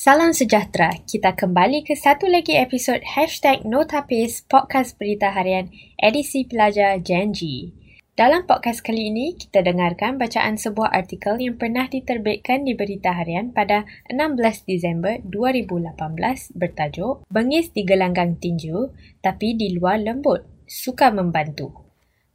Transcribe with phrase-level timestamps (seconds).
[0.00, 0.96] Salam sejahtera.
[1.04, 5.68] Kita kembali ke satu lagi episod Hashtag Notapis Podcast Berita Harian
[6.00, 7.68] edisi pelajar Gen G.
[8.16, 13.52] Dalam podcast kali ini, kita dengarkan bacaan sebuah artikel yang pernah diterbitkan di Berita Harian
[13.52, 15.92] pada 16 Disember 2018
[16.56, 21.89] bertajuk Bengis di Gelanggang Tinju tapi di luar lembut, suka membantu.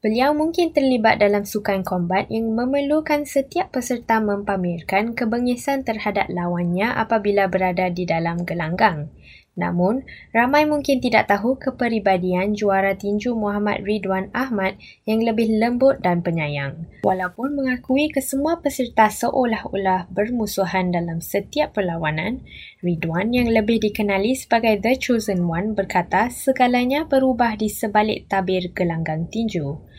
[0.00, 7.52] Beliau mungkin terlibat dalam sukan kombat yang memerlukan setiap peserta mempamerkan kebengisan terhadap lawannya apabila
[7.52, 9.12] berada di dalam gelanggang.
[9.58, 16.22] Namun, ramai mungkin tidak tahu kepribadian juara tinju Muhammad Ridwan Ahmad yang lebih lembut dan
[16.22, 16.86] penyayang.
[17.02, 22.46] Walaupun mengakui kesemua peserta seolah-olah bermusuhan dalam setiap perlawanan,
[22.80, 29.26] Ridwan yang lebih dikenali sebagai The Chosen One berkata segalanya berubah di sebalik tabir gelanggang
[29.26, 29.90] tinju.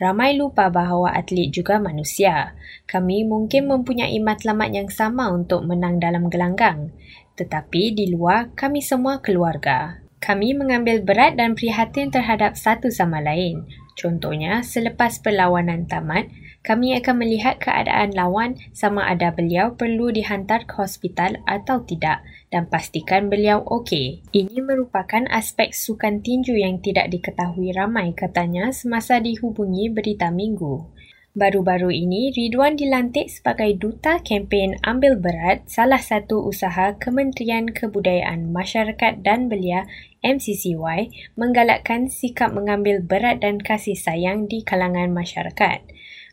[0.00, 2.56] Ramai lupa bahawa atlet juga manusia.
[2.88, 6.88] Kami mungkin mempunyai matlamat yang sama untuk menang dalam gelanggang.
[7.40, 9.96] Tetapi di luar, kami semua keluarga.
[10.20, 13.64] Kami mengambil berat dan prihatin terhadap satu sama lain.
[13.96, 16.28] Contohnya, selepas perlawanan tamat,
[16.60, 22.20] kami akan melihat keadaan lawan sama ada beliau perlu dihantar ke hospital atau tidak
[22.52, 24.20] dan pastikan beliau okey.
[24.36, 30.84] Ini merupakan aspek sukan tinju yang tidak diketahui ramai katanya semasa dihubungi berita minggu.
[31.30, 39.22] Baru-baru ini, Ridwan dilantik sebagai Duta Kempen Ambil Berat salah satu usaha Kementerian Kebudayaan Masyarakat
[39.22, 39.86] dan Belia
[40.26, 45.86] MCCY menggalakkan sikap mengambil berat dan kasih sayang di kalangan masyarakat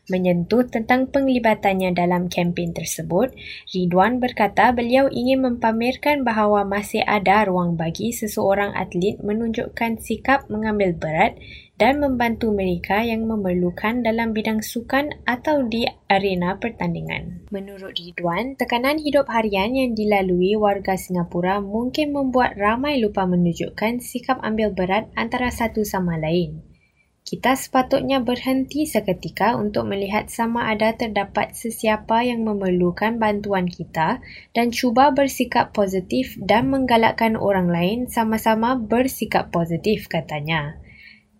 [0.08, 3.32] menyentuh tentang penglibatannya dalam kempen tersebut,
[3.72, 10.96] Ridwan berkata beliau ingin mempamerkan bahawa masih ada ruang bagi seseorang atlet menunjukkan sikap mengambil
[10.96, 11.36] berat
[11.78, 17.46] dan membantu mereka yang memerlukan dalam bidang sukan atau di arena pertandingan.
[17.54, 24.42] Menurut Ridwan, tekanan hidup harian yang dilalui warga Singapura mungkin membuat ramai lupa menunjukkan sikap
[24.42, 26.67] ambil berat antara satu sama lain
[27.28, 34.24] kita sepatutnya berhenti seketika untuk melihat sama ada terdapat sesiapa yang memerlukan bantuan kita
[34.56, 40.80] dan cuba bersikap positif dan menggalakkan orang lain sama-sama bersikap positif katanya.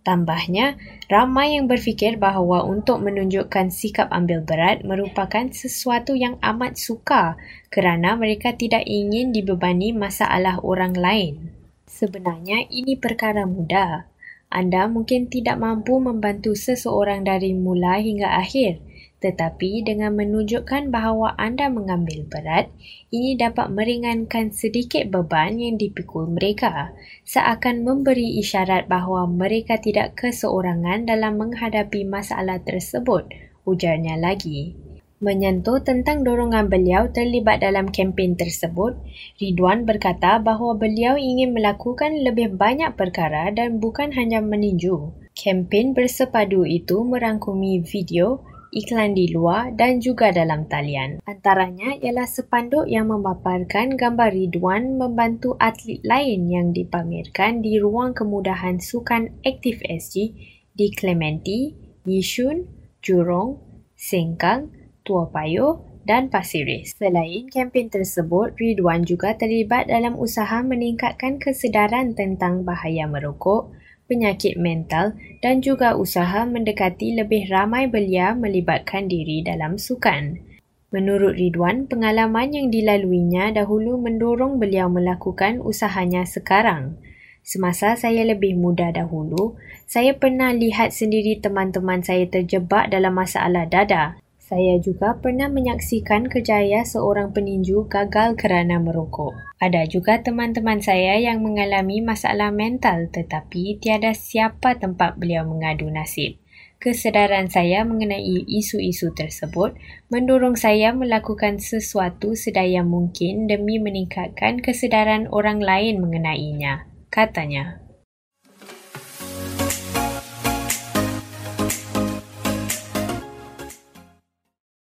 [0.05, 0.77] Tambahnya,
[1.09, 7.41] ramai yang berfikir bahawa untuk menunjukkan sikap ambil berat merupakan sesuatu yang amat suka
[7.73, 11.57] kerana mereka tidak ingin dibebani masalah orang lain.
[11.89, 14.18] Sebenarnya ini perkara mudah.
[14.49, 18.81] Anda mungkin tidak mampu membantu seseorang dari mula hingga akhir,
[19.19, 22.73] tetapi dengan menunjukkan bahawa anda mengambil berat,
[23.11, 31.05] ini dapat meringankan sedikit beban yang dipikul mereka, seakan memberi isyarat bahawa mereka tidak keseorangan
[31.05, 33.27] dalam menghadapi masalah tersebut,
[33.67, 34.88] ujarnya lagi.
[35.19, 38.95] Menyentuh tentang dorongan beliau terlibat dalam kempen tersebut,
[39.43, 45.11] Ridwan berkata bahawa beliau ingin melakukan lebih banyak perkara dan bukan hanya meninju.
[45.35, 51.19] Kempen bersepadu itu merangkumi video, iklan di luar dan juga dalam talian.
[51.27, 58.79] Antaranya ialah sepanduk yang memaparkan gambar Ridwan membantu atlet lain yang dipamerkan di ruang kemudahan
[58.79, 60.31] sukan Aktif SG
[60.79, 61.75] di Clementi,
[62.07, 62.71] Yishun,
[63.03, 63.59] Jurong,
[63.99, 64.78] Sengkang,
[65.09, 66.93] Tua Payoh dan Pasir Ris.
[66.93, 73.73] Selain kempen tersebut, Ridwan juga terlibat dalam usaha meningkatkan kesedaran tentang bahaya merokok,
[74.05, 80.45] penyakit mental dan juga usaha mendekati lebih ramai belia melibatkan diri dalam sukan.
[80.89, 86.97] Menurut Ridwan, pengalaman yang dilaluinya dahulu mendorong beliau melakukan usahanya sekarang.
[87.45, 94.17] Semasa saya lebih muda dahulu, saya pernah lihat sendiri teman-teman saya terjebak dalam masalah dada.
[94.49, 99.37] Saya juga pernah menyaksikan kejaya seorang peninju gagal kerana merokok.
[99.61, 106.41] Ada juga teman-teman saya yang mengalami masalah mental tetapi tiada siapa tempat beliau mengadu nasib.
[106.81, 109.77] Kesedaran saya mengenai isu-isu tersebut
[110.09, 117.85] mendorong saya melakukan sesuatu sedaya mungkin demi meningkatkan kesedaran orang lain mengenainya, katanya.